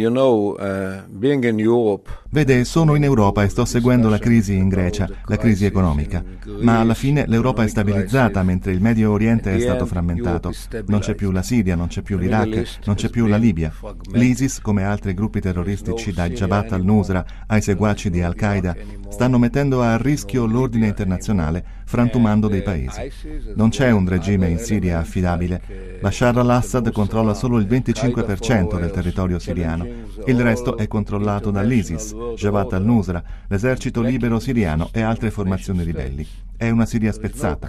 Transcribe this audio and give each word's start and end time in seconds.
You 0.00 0.10
know, 0.10 0.54
uh, 0.54 1.02
being 1.18 1.42
in 1.42 1.58
Europe 1.58 2.08
Vede, 2.30 2.64
sono 2.64 2.94
in 2.94 3.04
Europa 3.04 3.42
e 3.42 3.48
sto 3.48 3.64
seguendo 3.64 4.10
la 4.10 4.18
crisi 4.18 4.54
in 4.54 4.68
Grecia, 4.68 5.08
la 5.24 5.36
crisi 5.38 5.64
economica, 5.64 6.22
ma 6.60 6.78
alla 6.78 6.92
fine 6.92 7.24
l'Europa 7.26 7.64
è 7.64 7.68
stabilizzata 7.68 8.42
mentre 8.42 8.72
il 8.72 8.82
Medio 8.82 9.12
Oriente 9.12 9.54
è 9.54 9.58
stato 9.58 9.86
frammentato. 9.86 10.52
Non 10.86 11.00
c'è 11.00 11.14
più 11.14 11.30
la 11.30 11.42
Siria, 11.42 11.74
non 11.74 11.86
c'è 11.86 12.02
più 12.02 12.18
l'Iraq, 12.18 12.80
non 12.84 12.96
c'è 12.96 13.08
più 13.08 13.26
la 13.26 13.38
Libia. 13.38 13.72
L'ISIS, 14.12 14.60
come 14.60 14.84
altri 14.84 15.14
gruppi 15.14 15.40
terroristici 15.40 16.12
dal 16.12 16.28
Jabhat 16.28 16.72
al-Nusra 16.72 17.24
ai 17.46 17.62
seguaci 17.62 18.10
di 18.10 18.20
Al-Qaeda, 18.20 18.76
stanno 19.08 19.38
mettendo 19.38 19.80
a 19.80 19.96
rischio 19.96 20.44
l'ordine 20.44 20.88
internazionale, 20.88 21.64
frantumando 21.86 22.48
dei 22.48 22.62
paesi. 22.62 23.10
Non 23.54 23.70
c'è 23.70 23.90
un 23.90 24.06
regime 24.06 24.48
in 24.48 24.58
Siria 24.58 24.98
affidabile. 24.98 25.98
Bashar 26.02 26.36
al-Assad 26.36 26.92
controlla 26.92 27.32
solo 27.32 27.58
il 27.58 27.66
25% 27.66 28.78
del 28.78 28.90
territorio 28.90 29.38
siriano. 29.38 29.86
Il 30.26 30.38
resto 30.40 30.76
è 30.76 30.86
controllato 30.86 31.50
dall'ISIS, 31.50 32.16
Jabhat 32.36 32.72
al-Nusra, 32.72 33.22
l'esercito 33.48 34.00
libero 34.02 34.38
siriano 34.38 34.88
e 34.92 35.00
altre 35.00 35.30
formazioni 35.30 35.82
ribelli. 35.82 36.26
È 36.56 36.68
una 36.70 36.86
Siria 36.86 37.12
spezzata. 37.12 37.68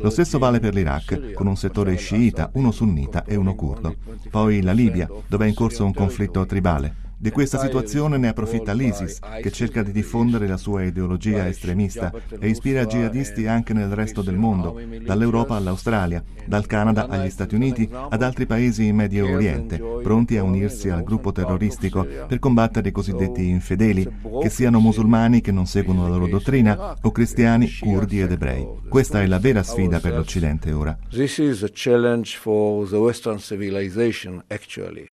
Lo 0.00 0.10
stesso 0.10 0.38
vale 0.38 0.58
per 0.60 0.74
l'Iraq, 0.74 1.32
con 1.32 1.46
un 1.46 1.56
settore 1.56 1.96
sciita, 1.96 2.50
uno 2.54 2.70
sunnita 2.70 3.24
e 3.24 3.36
uno 3.36 3.54
curdo. 3.54 3.94
Poi 4.30 4.62
la 4.62 4.72
Libia, 4.72 5.08
dove 5.26 5.44
è 5.44 5.48
in 5.48 5.54
corso 5.54 5.84
un 5.84 5.92
conflitto 5.92 6.46
tribale. 6.46 7.03
Di 7.16 7.30
questa 7.30 7.58
situazione 7.58 8.18
ne 8.18 8.28
approfitta 8.28 8.72
l'ISIS, 8.72 9.18
che 9.40 9.50
cerca 9.50 9.82
di 9.82 9.92
diffondere 9.92 10.46
la 10.46 10.56
sua 10.56 10.82
ideologia 10.82 11.46
estremista 11.46 12.12
e 12.38 12.48
ispira 12.48 12.84
jihadisti 12.84 13.46
anche 13.46 13.72
nel 13.72 13.94
resto 13.94 14.20
del 14.20 14.36
mondo, 14.36 14.78
dall'Europa 15.02 15.54
all'Australia, 15.54 16.22
dal 16.44 16.66
Canada 16.66 17.08
agli 17.08 17.30
Stati 17.30 17.54
Uniti 17.54 17.88
ad 17.90 18.22
altri 18.22 18.46
paesi 18.46 18.86
in 18.86 18.96
Medio 18.96 19.30
Oriente, 19.30 19.78
pronti 20.02 20.36
a 20.36 20.42
unirsi 20.42 20.90
al 20.90 21.04
gruppo 21.04 21.32
terroristico 21.32 22.06
per 22.26 22.38
combattere 22.38 22.88
i 22.88 22.92
cosiddetti 22.92 23.48
infedeli, 23.48 24.06
che 24.40 24.50
siano 24.50 24.80
musulmani 24.80 25.40
che 25.40 25.52
non 25.52 25.66
seguono 25.66 26.02
la 26.02 26.16
loro 26.16 26.28
dottrina 26.28 26.96
o 27.00 27.10
cristiani, 27.10 27.70
curdi 27.78 28.20
ed 28.20 28.32
ebrei. 28.32 28.66
Questa 28.88 29.22
è 29.22 29.26
la 29.26 29.38
vera 29.38 29.62
sfida 29.62 30.00
per 30.00 30.14
l'Occidente 30.14 30.72
ora. 30.72 30.96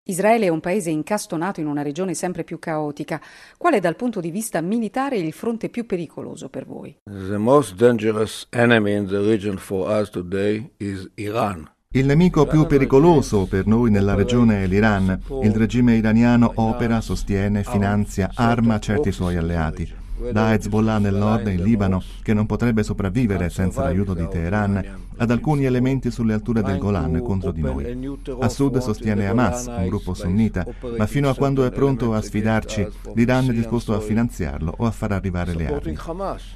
Israele 0.05 0.47
è 0.47 0.49
un 0.49 0.61
paese 0.61 0.91
incastonato 0.91 1.61
in 1.61 1.67
una 1.67 1.83
regione 1.91 2.15
sempre 2.15 2.45
più 2.45 2.59
caotica, 2.59 3.21
qual 3.59 3.75
è 3.75 3.81
dal 3.81 3.97
punto 3.97 4.21
di 4.21 4.31
vista 4.31 4.61
militare 4.61 5.19
il 5.19 5.33
fronte 5.33 5.69
più 5.69 5.85
pericoloso 5.87 6.49
per 6.49 6.65
voi? 6.65 6.97
The 7.05 7.37
most 7.37 7.75
dangerous 7.75 8.47
enemy 8.51 8.97
in 8.97 9.07
the 9.07 9.21
region 9.21 9.57
for 9.59 9.91
us 9.91 10.09
today 10.09 10.71
is 10.79 11.11
Iran. 11.17 11.69
Il 11.93 12.07
nemico 12.07 12.47
più 12.47 12.67
pericoloso 12.67 13.47
per 13.47 13.67
noi 13.67 13.91
nella 13.91 14.15
regione 14.15 14.63
è 14.63 14.67
l'Iran. 14.69 15.21
Il 15.43 15.53
regime 15.57 15.97
iraniano 15.97 16.53
opera, 16.55 17.01
sostiene, 17.01 17.65
finanzia, 17.65 18.31
arma 18.33 18.79
certi 18.79 19.11
suoi 19.11 19.37
alleati 19.37 20.00
da 20.33 20.53
Hezbollah 20.53 20.99
nel 20.99 21.15
nord 21.15 21.47
in 21.49 21.63
Libano, 21.63 22.03
che 22.23 22.35
non 22.35 22.47
potrebbe 22.47 22.83
sopravvivere 22.83 23.51
senza 23.51 23.83
l'aiuto 23.83 24.15
di 24.15 24.27
Teheran, 24.29 25.09
ad 25.21 25.31
alcuni 25.31 25.67
elementi 25.67 26.11
sulle 26.11 26.33
alture 26.33 26.63
del 26.63 26.79
Golan 26.79 27.21
contro 27.23 27.53
di 27.53 27.61
noi. 27.61 28.19
A 28.41 28.49
sud 28.49 28.79
sostiene 28.79 29.27
Hamas, 29.27 29.67
un 29.67 29.87
gruppo 29.87 30.15
sunnita, 30.15 30.65
ma 30.97 31.07
fino 31.07 31.29
a 31.29 31.35
quando 31.35 31.65
è 31.65 31.71
pronto 31.71 32.15
a 32.15 32.23
sfidarci, 32.23 32.87
l'Iran 33.15 33.51
è 33.51 33.53
disposto 33.53 33.95
a 33.95 34.01
finanziarlo 34.01 34.75
o 34.79 34.87
a 34.87 34.91
far 34.91 35.13
arrivare 35.13 35.55
le 35.55 35.67
armi. 35.67 35.97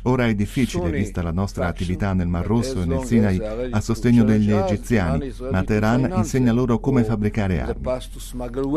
Ora 0.03 0.27
è 0.27 0.35
difficile, 0.35 0.91
vista 0.91 1.23
la 1.23 1.31
nostra 1.31 1.67
attività 1.67 2.15
nel 2.15 2.27
Mar 2.27 2.47
Rosso 2.47 2.81
e 2.83 2.87
nel 2.87 3.05
Sinai, 3.05 3.39
a 3.71 3.81
sostegno 3.81 4.25
degli 4.25 4.51
egiziani, 4.51 5.31
ma 5.51 5.63
Teheran 5.63 6.13
insegna 6.17 6.53
loro 6.53 6.79
come 6.79 7.05
fabbricare 7.05 7.61
armi. 7.61 7.83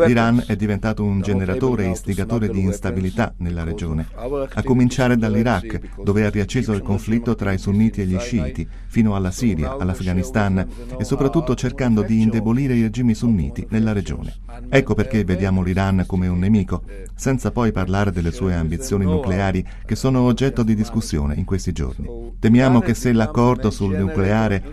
L'Iran 0.05 0.43
è 0.47 0.55
diventato 0.57 1.03
un 1.03 1.21
generatore 1.21 1.85
e 1.85 1.91
istigatore 1.91 2.49
di 2.49 2.59
instabilità 2.59 3.33
nella 3.37 3.63
regione, 3.63 4.07
a 4.53 4.63
cominciare 4.77 5.17
dall'Iraq, 5.17 6.03
dove 6.03 6.23
ha 6.23 6.29
riacceso 6.29 6.71
il 6.71 6.83
conflitto 6.83 7.33
tra 7.33 7.51
i 7.51 7.57
sunniti 7.57 8.01
e 8.01 8.05
gli 8.05 8.19
sciiti, 8.19 8.67
fino 8.85 9.15
alla 9.15 9.31
Siria, 9.31 9.75
all'Afghanistan 9.75 10.67
e 10.99 11.03
soprattutto 11.03 11.55
cercando 11.55 12.03
di 12.03 12.21
indebolire 12.21 12.75
i 12.75 12.83
regimi 12.83 13.15
sunniti 13.15 13.65
nella 13.71 13.91
regione. 13.91 14.35
Ecco 14.69 14.93
perché 14.93 15.23
vediamo 15.23 15.61
l'Iran 15.61 16.03
come 16.05 16.27
un 16.27 16.39
nemico, 16.39 16.83
senza 17.15 17.51
poi 17.51 17.71
parlare 17.71 18.11
delle 18.11 18.31
sue 18.31 18.53
ambizioni 18.53 19.05
nucleari 19.05 19.65
che 19.85 19.95
sono 19.95 20.21
oggetto 20.21 20.63
di 20.63 20.75
discussione 20.75 21.35
in 21.35 21.45
questi 21.45 21.71
giorni. 21.71 22.33
Temiamo 22.39 22.79
che 22.79 22.93
se 22.93 23.11
l'accordo 23.11 23.69
sul 23.69 23.97
nucleare 23.97 24.63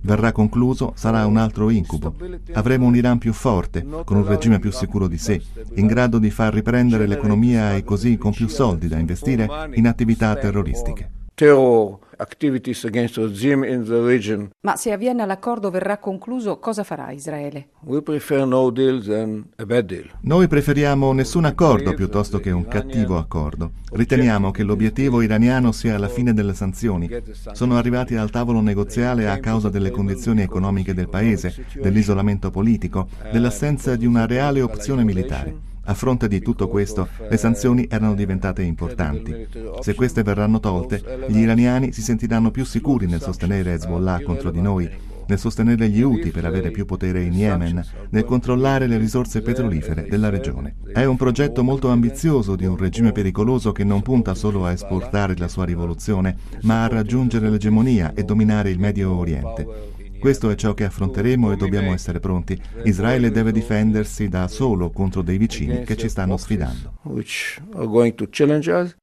verrà 0.00 0.32
concluso 0.32 0.92
sarà 0.96 1.26
un 1.26 1.36
altro 1.36 1.70
incubo. 1.70 2.14
Avremo 2.52 2.86
un 2.86 2.96
Iran 2.96 3.18
più 3.18 3.32
forte, 3.32 3.86
con 4.04 4.16
un 4.16 4.26
regime 4.26 4.58
più 4.58 4.70
sicuro 4.70 5.08
di 5.08 5.18
sé, 5.18 5.42
in 5.74 5.86
grado 5.86 6.18
di 6.18 6.30
far 6.30 6.52
riprendere 6.52 7.06
l'economia 7.06 7.74
e 7.74 7.84
così 7.84 8.16
con 8.16 8.32
più 8.32 8.48
soldi 8.48 8.88
da 8.88 8.98
investire 8.98 9.48
in 9.74 9.86
attività 9.86 10.34
terroristiche 10.36 11.15
terror 11.36 11.98
activities 12.16 12.82
against 12.84 13.18
regime 13.18 13.68
in 13.68 13.84
the 13.84 14.00
region. 14.00 14.48
Ma 14.62 14.74
se 14.76 14.90
a 14.90 14.96
Vienna 14.96 15.26
l'accordo 15.26 15.70
verrà 15.70 15.98
concluso, 15.98 16.58
cosa 16.58 16.82
farà 16.82 17.10
Israele? 17.10 17.68
We 17.82 18.00
prefer 18.00 18.46
no 18.46 18.70
deal 18.70 19.04
than 19.04 19.46
a 19.56 19.66
bad 19.66 19.84
deal. 19.84 20.10
Noi 20.22 20.48
preferiamo 20.48 21.12
nessun 21.12 21.44
accordo 21.44 21.92
piuttosto 21.94 22.40
che 22.40 22.50
un 22.50 22.66
cattivo 22.66 23.18
accordo. 23.18 23.72
Riteniamo 23.92 24.50
che 24.50 24.62
l'obiettivo 24.62 25.20
iraniano 25.20 25.72
sia 25.72 25.98
la 25.98 26.08
fine 26.08 26.32
delle 26.32 26.54
sanzioni. 26.54 27.10
Sono 27.52 27.76
arrivati 27.76 28.16
al 28.16 28.30
tavolo 28.30 28.62
negoziale 28.62 29.28
a 29.28 29.38
causa 29.38 29.68
delle 29.68 29.90
condizioni 29.90 30.40
economiche 30.40 30.94
del 30.94 31.10
paese, 31.10 31.66
dell'isolamento 31.74 32.50
politico, 32.50 33.08
dell'assenza 33.30 33.94
di 33.94 34.06
una 34.06 34.24
reale 34.24 34.62
opzione 34.62 35.04
militare. 35.04 35.74
A 35.88 35.94
fronte 35.94 36.26
di 36.26 36.40
tutto 36.40 36.68
questo, 36.68 37.08
le 37.28 37.36
sanzioni 37.36 37.86
erano 37.88 38.14
diventate 38.14 38.62
importanti. 38.62 39.46
Se 39.80 39.94
queste 39.94 40.22
verranno 40.22 40.58
tolte, 40.58 41.26
gli 41.28 41.38
iraniani 41.38 41.92
si 41.92 42.02
sentiranno 42.02 42.50
più 42.50 42.64
sicuri 42.64 43.06
nel 43.06 43.20
sostenere 43.20 43.74
Hezbollah 43.74 44.22
contro 44.22 44.50
di 44.50 44.60
noi, 44.60 44.90
nel 45.26 45.38
sostenere 45.38 45.88
gli 45.88 46.02
Houthi 46.02 46.30
per 46.30 46.44
avere 46.44 46.70
più 46.70 46.86
potere 46.86 47.22
in 47.22 47.34
Yemen, 47.34 47.84
nel 48.10 48.24
controllare 48.24 48.86
le 48.86 48.98
risorse 48.98 49.42
petrolifere 49.42 50.06
della 50.08 50.28
regione. 50.28 50.76
È 50.92 51.04
un 51.04 51.16
progetto 51.16 51.62
molto 51.62 51.88
ambizioso 51.88 52.56
di 52.56 52.66
un 52.66 52.76
regime 52.76 53.12
pericoloso 53.12 53.72
che 53.72 53.84
non 53.84 54.02
punta 54.02 54.34
solo 54.34 54.64
a 54.64 54.72
esportare 54.72 55.36
la 55.36 55.48
sua 55.48 55.64
rivoluzione, 55.64 56.36
ma 56.62 56.84
a 56.84 56.88
raggiungere 56.88 57.48
l'egemonia 57.48 58.12
e 58.14 58.24
dominare 58.24 58.70
il 58.70 58.78
Medio 58.78 59.16
Oriente. 59.16 59.94
Questo 60.26 60.50
è 60.50 60.56
ciò 60.56 60.74
che 60.74 60.82
affronteremo 60.82 61.52
e 61.52 61.56
dobbiamo 61.56 61.92
essere 61.92 62.18
pronti. 62.18 62.60
Israele 62.82 63.30
deve 63.30 63.52
difendersi 63.52 64.28
da 64.28 64.48
solo 64.48 64.90
contro 64.90 65.22
dei 65.22 65.38
vicini 65.38 65.84
che 65.84 65.96
ci 65.96 66.08
stanno 66.08 66.36
sfidando. 66.36 66.94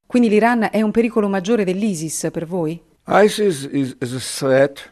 Quindi 0.06 0.28
l'Iran 0.28 0.68
è 0.70 0.82
un 0.82 0.90
pericolo 0.90 1.30
maggiore 1.30 1.64
dell'ISIS 1.64 2.28
per 2.30 2.44
voi? 2.44 2.78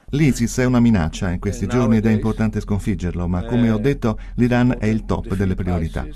L'ISIS 0.08 0.56
è 0.56 0.64
una 0.64 0.80
minaccia 0.80 1.28
in 1.28 1.38
questi 1.38 1.66
giorni 1.66 1.98
ed 1.98 2.06
è 2.06 2.10
importante 2.10 2.60
sconfiggerlo, 2.60 3.28
ma 3.28 3.44
come 3.44 3.68
ho 3.68 3.76
detto 3.76 4.18
l'Iran 4.36 4.76
è 4.78 4.86
il 4.86 5.04
top 5.04 5.34
delle 5.34 5.54
priorità. 5.54 6.06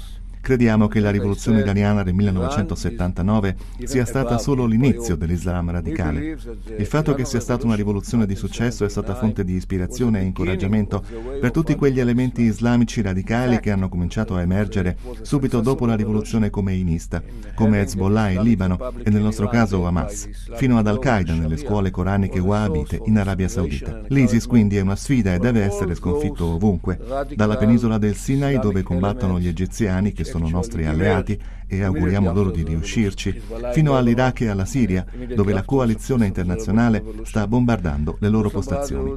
Crediamo 0.47 0.87
che 0.87 1.01
la 1.01 1.11
rivoluzione 1.11 1.59
iraniana 1.59 2.05
del 2.05 2.15
1979 2.15 3.57
sia 3.83 4.05
stata 4.05 4.39
solo 4.39 4.65
l'inizio 4.65 5.17
dell'Islam 5.17 5.73
radicale. 5.73 6.39
Il 6.79 6.87
fatto 6.87 7.15
che 7.15 7.25
sia 7.25 7.41
stata 7.41 7.67
una 7.67 7.75
rivoluzione 7.75 8.27
di 8.27 8.37
successo 8.37 8.85
è 8.85 8.89
stata 8.89 9.17
fonte 9.17 9.43
di 9.43 9.55
ispirazione 9.55 10.21
e 10.21 10.25
incoraggiamento 10.25 11.03
per 11.41 11.51
tutti 11.51 11.75
quegli 11.75 11.99
elementi 11.99 12.43
islamici 12.43 13.03
radicali 13.03 13.59
che 13.59 13.73
hanno 13.73 13.89
cominciato 13.89 14.37
a 14.37 14.41
emergere 14.41 14.97
subito 15.23 15.61
dopo 15.61 15.85
la 15.85 15.97
rivoluzione 15.97 16.49
comeinista, 16.49 17.21
come 17.57 17.81
Hezbollah 17.81 18.31
in 18.31 18.43
Libano 18.43 18.93
e 19.03 19.11
nel 19.11 19.23
nostro 19.23 19.49
caso 19.49 19.85
Hamas, 19.85 20.29
fino 20.55 20.79
ad 20.79 20.87
Al-Qaeda 20.87 21.35
nelle 21.35 21.57
scuole 21.57 21.91
coraniche 21.91 22.39
wahhabite 22.39 23.01
in 23.07 23.19
Arabia 23.19 23.49
Saudita. 23.49 24.03
L'ISIS 24.07 24.47
quindi 24.47 24.77
è 24.77 24.81
una 24.81 24.95
sfida 24.95 25.35
e 25.35 25.41
deve 25.41 25.65
essere 25.65 25.97
sconfitto 25.97 26.45
ovunque, 26.55 27.01
dalla 27.35 27.57
penisola 27.57 27.99
del 27.99 28.15
Sinai 28.15 28.61
dove 28.61 28.85
combattono 28.85 29.41
gli 29.41 29.49
egiziani 29.49 30.13
che 30.13 30.23
sono 30.23 30.36
sono 30.37 30.49
nostri 30.49 30.85
alleati 30.85 31.41
e 31.67 31.83
auguriamo 31.83 32.33
loro 32.33 32.51
di 32.51 32.63
riuscirci, 32.63 33.41
fino 33.73 33.97
all'Iraq 33.97 34.43
e 34.43 34.49
alla 34.49 34.67
Siria, 34.67 35.05
dove 35.35 35.53
la 35.53 35.65
coalizione 35.65 36.27
internazionale 36.27 37.03
sta 37.25 37.47
bombardando 37.47 38.19
le 38.21 38.29
loro 38.29 38.51
postazioni. 38.51 39.17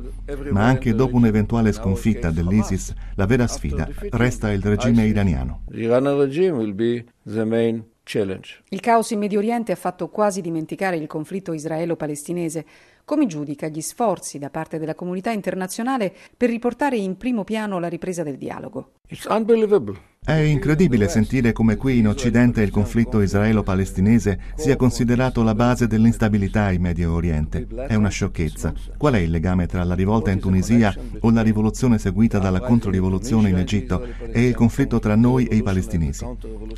Ma 0.51 0.65
anche 0.65 0.95
dopo 0.95 1.17
un'eventuale 1.17 1.73
sconfitta 1.73 2.31
dell'ISIS, 2.31 2.93
la 3.15 3.25
vera 3.25 3.47
sfida 3.47 3.89
resta 4.11 4.49
il 4.51 4.63
regime 4.63 5.05
iraniano. 5.05 5.63
Il 5.71 5.89
caos 8.79 9.11
in 9.11 9.19
Medio 9.19 9.37
Oriente 9.37 9.71
ha 9.71 9.75
fatto 9.75 10.09
quasi 10.09 10.41
dimenticare 10.41 10.95
il 10.95 11.05
conflitto 11.05 11.53
israelo-palestinese. 11.53 12.65
Come 13.05 13.27
giudica 13.27 13.67
gli 13.67 13.81
sforzi 13.81 14.39
da 14.39 14.49
parte 14.49 14.79
della 14.79 14.95
comunità 14.95 15.29
internazionale 15.31 16.11
per 16.35 16.49
riportare 16.49 16.97
in 16.97 17.17
primo 17.17 17.43
piano 17.43 17.77
la 17.79 17.87
ripresa 17.87 18.23
del 18.23 18.37
dialogo? 18.37 18.93
It's 19.09 19.25
unbelievable. 19.25 19.97
È 20.29 20.35
incredibile 20.35 21.07
sentire 21.07 21.53
come 21.53 21.75
qui 21.75 21.97
in 21.97 22.07
Occidente 22.07 22.61
il 22.61 22.69
conflitto 22.69 23.19
israelo-palestinese 23.19 24.39
sia 24.55 24.75
considerato 24.75 25.41
la 25.41 25.55
base 25.55 25.87
dell'instabilità 25.87 26.69
in 26.69 26.81
Medio 26.81 27.13
Oriente. 27.13 27.67
È 27.87 27.95
una 27.95 28.09
sciocchezza. 28.09 28.71
Qual 28.95 29.15
è 29.15 29.17
il 29.17 29.31
legame 29.31 29.65
tra 29.65 29.83
la 29.83 29.95
rivolta 29.95 30.29
in 30.29 30.39
Tunisia 30.39 30.95
o 31.21 31.31
la 31.31 31.41
rivoluzione 31.41 31.97
seguita 31.97 32.37
dalla 32.37 32.59
controrivoluzione 32.59 33.49
in 33.49 33.57
Egitto 33.57 34.05
e 34.31 34.45
il 34.45 34.53
conflitto 34.53 34.99
tra 34.99 35.15
noi 35.15 35.45
e 35.45 35.55
i 35.55 35.63
palestinesi? 35.63 36.23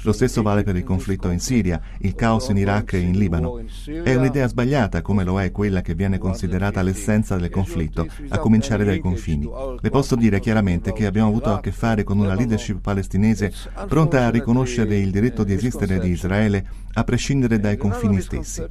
Lo 0.04 0.14
stesso 0.14 0.42
vale 0.42 0.64
per 0.64 0.78
il 0.78 0.86
conflitto 0.86 1.30
in 1.30 1.42
Siria, 1.42 1.82
il 2.00 2.16
caos 2.16 2.48
in 2.48 2.56
Iraq 2.56 2.94
e 2.94 3.00
in 3.00 3.18
Libano. 3.18 3.66
È 4.02 4.16
un'idea 4.16 4.48
sbagliata 4.48 5.02
come 5.02 5.26
lo 5.26 5.42
è 5.42 5.52
quella 5.52 5.82
che 5.82 5.94
viene 5.94 6.20
considerata 6.20 6.82
l'essenza 6.82 7.36
del 7.36 7.50
conflitto, 7.50 8.08
a 8.30 8.38
cominciare 8.38 8.86
dai 8.86 9.00
confini. 9.00 9.50
Le 9.78 9.90
posso 9.90 10.16
dire 10.16 10.40
chiaramente 10.40 10.94
che 10.94 11.06
abbiamo 11.06 11.28
avuto 11.28 11.52
a 11.52 11.60
che 11.60 11.74
fare 11.74 12.06
con 12.06 12.18
una 12.18 12.34
leadership 12.34 12.80
palestinese 12.80 13.40
paese 13.50 13.54
pronta 13.88 14.26
a 14.26 14.30
riconoscere 14.30 14.98
il 14.98 15.10
diritto 15.10 15.44
di 15.44 15.54
esistere 15.54 16.00
di 16.00 16.10
Israele 16.10 16.66
a 16.94 17.04
prescindere 17.04 17.60
dai 17.60 17.78
confini 17.78 18.22
stessi. 18.22 18.64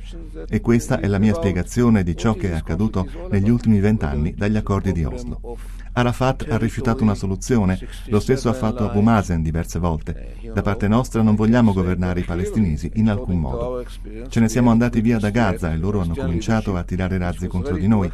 E 0.49 0.61
questa 0.61 1.01
è 1.01 1.07
la 1.07 1.19
mia 1.19 1.35
spiegazione 1.35 2.03
di 2.03 2.17
ciò 2.17 2.35
che 2.35 2.51
è 2.51 2.55
accaduto 2.55 3.07
negli 3.31 3.51
ultimi 3.51 3.81
vent'anni 3.81 4.35
dagli 4.35 4.57
accordi 4.57 4.93
di 4.93 5.05
Oslo. 5.05 5.59
Arafat 5.93 6.47
ha 6.49 6.57
rifiutato 6.57 7.03
una 7.03 7.17
soluzione, 7.17 7.79
lo 8.07 8.21
stesso 8.21 8.49
ha 8.49 8.53
fatto 8.53 8.89
Abu 8.89 9.01
Mazen 9.01 9.43
diverse 9.43 9.79
volte. 9.81 10.39
Da 10.55 10.63
parte 10.63 10.87
nostra 10.87 11.23
non 11.23 11.35
vogliamo 11.35 11.73
governare 11.73 12.21
i 12.21 12.25
palestinesi 12.25 12.91
in 12.95 13.11
alcun 13.11 13.39
modo. 13.39 13.85
Ce 14.29 14.41
ne 14.41 14.49
siamo 14.49 14.71
andati 14.71 15.01
via 15.01 15.19
da 15.19 15.31
Gaza 15.31 15.73
e 15.73 15.77
loro 15.77 16.01
hanno 16.01 16.15
cominciato 16.15 16.77
a 16.77 16.85
tirare 16.85 17.19
razzi 17.19 17.49
contro 17.49 17.77
di 17.77 17.89
noi. 17.89 18.11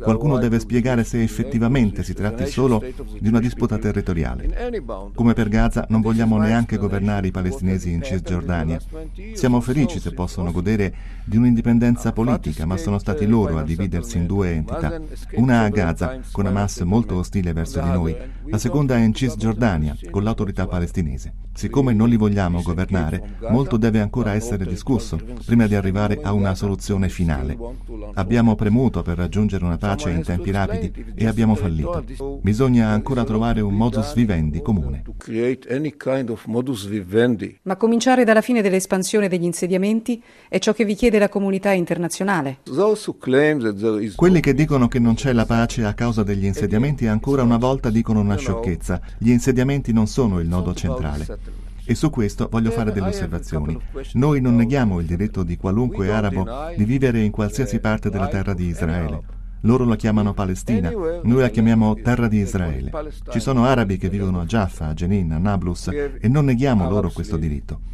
Qualcuno 0.00 0.38
deve 0.38 0.58
spiegare 0.58 1.04
se 1.04 1.22
effettivamente 1.22 2.02
si 2.02 2.14
tratti 2.14 2.46
solo 2.46 2.82
di 3.18 3.28
una 3.28 3.40
disputa 3.40 3.78
territoriale. 3.78 4.72
Come 5.14 5.32
per 5.32 5.48
Gaza 5.48 5.86
non 5.88 6.00
vogliamo 6.00 6.36
neanche 6.36 6.78
governare 6.78 7.28
i 7.28 7.32
palestinesi 7.32 7.92
in 7.92 8.02
Cisgiordania. 8.02 8.80
Siamo 9.34 9.49
felici 9.58 9.98
se 9.98 10.12
possono 10.12 10.52
godere 10.52 10.94
di 11.24 11.36
un'indipendenza 11.36 12.12
politica, 12.12 12.66
ma 12.66 12.76
sono 12.76 13.00
stati 13.00 13.26
loro 13.26 13.58
a 13.58 13.64
dividersi 13.64 14.18
in 14.18 14.26
due 14.26 14.52
entità. 14.52 15.00
Una 15.32 15.62
a 15.62 15.68
Gaza, 15.68 16.20
con 16.30 16.46
Hamas 16.46 16.78
molto 16.80 17.16
ostile 17.16 17.52
verso 17.52 17.80
di 17.80 17.90
noi, 17.90 18.16
la 18.44 18.58
seconda 18.58 18.96
è 18.96 19.00
in 19.02 19.14
Cisgiordania, 19.14 19.96
con 20.10 20.22
l'autorità 20.22 20.66
palestinese. 20.66 21.32
Siccome 21.52 21.92
non 21.92 22.08
li 22.08 22.16
vogliamo 22.16 22.62
governare, 22.62 23.36
molto 23.50 23.76
deve 23.76 24.00
ancora 24.00 24.32
essere 24.32 24.64
discusso 24.64 25.20
prima 25.44 25.66
di 25.66 25.74
arrivare 25.74 26.20
a 26.22 26.32
una 26.32 26.54
soluzione 26.54 27.08
finale. 27.08 27.56
Abbiamo 28.14 28.54
premuto 28.54 29.02
per 29.02 29.18
raggiungere 29.18 29.64
una 29.64 29.76
pace 29.76 30.10
in 30.10 30.22
tempi 30.22 30.50
rapidi 30.50 30.92
e 31.14 31.26
abbiamo 31.26 31.54
fallito. 31.54 32.04
Bisogna 32.40 32.88
ancora 32.88 33.24
trovare 33.24 33.60
un 33.60 33.74
modus 33.74 34.14
vivendi 34.14 34.62
comune. 34.62 35.02
Ma 37.62 37.76
cominciare 37.76 38.24
dalla 38.24 38.40
fine 38.40 38.62
dell'espansione 38.62 39.28
degli 39.28 39.39
insediamenti 39.44 40.22
è 40.48 40.58
ciò 40.58 40.72
che 40.72 40.84
vi 40.84 40.94
chiede 40.94 41.18
la 41.18 41.28
comunità 41.28 41.70
internazionale. 41.72 42.58
Quelli 44.16 44.40
che 44.40 44.54
dicono 44.54 44.88
che 44.88 44.98
non 44.98 45.14
c'è 45.14 45.32
la 45.32 45.46
pace 45.46 45.84
a 45.84 45.94
causa 45.94 46.22
degli 46.22 46.44
insediamenti 46.44 47.06
ancora 47.06 47.42
una 47.42 47.58
volta 47.58 47.90
dicono 47.90 48.20
una 48.20 48.36
sciocchezza. 48.36 49.00
Gli 49.18 49.30
insediamenti 49.30 49.92
non 49.92 50.06
sono 50.06 50.40
il 50.40 50.48
nodo 50.48 50.74
centrale. 50.74 51.26
E 51.84 51.94
su 51.94 52.10
questo 52.10 52.48
voglio 52.50 52.70
fare 52.70 52.92
delle 52.92 53.08
osservazioni. 53.08 53.78
Noi 54.12 54.40
non 54.40 54.54
neghiamo 54.54 55.00
il 55.00 55.06
diritto 55.06 55.42
di 55.42 55.56
qualunque 55.56 56.12
arabo 56.12 56.46
di 56.76 56.84
vivere 56.84 57.20
in 57.20 57.32
qualsiasi 57.32 57.80
parte 57.80 58.10
della 58.10 58.28
terra 58.28 58.54
di 58.54 58.66
Israele. 58.66 59.39
Loro 59.62 59.84
la 59.84 59.96
chiamano 59.96 60.32
Palestina, 60.32 60.90
noi 60.90 61.40
la 61.40 61.48
chiamiamo 61.50 61.94
terra 61.96 62.28
di 62.28 62.38
Israele. 62.38 62.90
Ci 63.28 63.40
sono 63.40 63.64
arabi 63.64 63.98
che 63.98 64.08
vivono 64.08 64.40
a 64.40 64.46
Jaffa, 64.46 64.88
a 64.88 64.94
Jenin, 64.94 65.32
a 65.32 65.38
Nablus 65.38 65.88
e 65.88 66.28
non 66.28 66.46
neghiamo 66.46 66.88
loro 66.88 67.10
questo 67.10 67.36
diritto. 67.36 67.88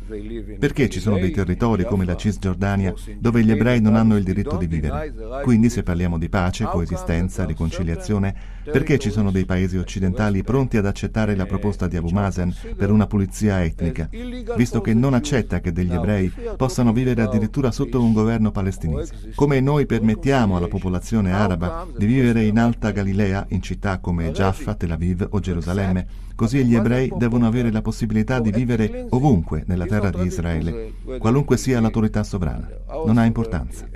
Perché 0.58 0.88
ci 0.88 1.00
sono 1.00 1.18
dei 1.18 1.32
territori 1.32 1.84
come 1.84 2.04
la 2.04 2.14
Cisgiordania 2.14 2.94
dove 3.18 3.42
gli 3.42 3.50
ebrei 3.50 3.80
non 3.80 3.96
hanno 3.96 4.16
il 4.16 4.22
diritto 4.22 4.56
di 4.56 4.68
vivere? 4.68 5.12
Quindi 5.42 5.68
se 5.68 5.82
parliamo 5.82 6.16
di 6.16 6.28
pace, 6.28 6.64
coesistenza, 6.64 7.44
riconciliazione, 7.44 8.32
perché 8.62 8.98
ci 8.98 9.10
sono 9.10 9.32
dei 9.32 9.44
paesi 9.44 9.76
occidentali 9.76 10.44
pronti 10.44 10.76
ad 10.76 10.86
accettare 10.86 11.34
la 11.34 11.46
proposta 11.46 11.88
di 11.88 11.96
Abu 11.96 12.10
Mazen 12.10 12.54
per 12.76 12.92
una 12.92 13.08
pulizia 13.08 13.64
etnica, 13.64 14.08
visto 14.56 14.80
che 14.80 14.94
non 14.94 15.14
accetta 15.14 15.58
che 15.58 15.72
degli 15.72 15.92
ebrei 15.92 16.32
possano 16.56 16.92
vivere 16.92 17.22
addirittura 17.22 17.72
sotto 17.72 18.00
un 18.00 18.12
governo 18.12 18.52
palestinese? 18.52 19.32
Come 19.34 19.58
noi 19.58 19.86
permettiamo 19.86 20.56
alla 20.56 20.68
popolazione 20.68 21.32
araba 21.32 21.55
di 21.96 22.06
vivere 22.06 22.44
in 22.44 22.58
Alta 22.58 22.90
Galilea, 22.90 23.46
in 23.50 23.62
città 23.62 23.98
come 23.98 24.30
Jaffa, 24.32 24.74
Tel 24.74 24.92
Aviv 24.92 25.26
o 25.30 25.40
Gerusalemme, 25.40 26.06
così 26.34 26.64
gli 26.64 26.74
ebrei 26.74 27.10
devono 27.16 27.46
avere 27.46 27.72
la 27.72 27.82
possibilità 27.82 28.40
di 28.40 28.50
vivere 28.50 29.06
ovunque 29.10 29.64
nella 29.66 29.86
terra 29.86 30.10
di 30.10 30.26
Israele, 30.26 30.92
qualunque 31.18 31.56
sia 31.56 31.80
l'autorità 31.80 32.22
sovrana. 32.22 32.68
Non 33.06 33.18
ha 33.18 33.24
importanza. 33.24 33.88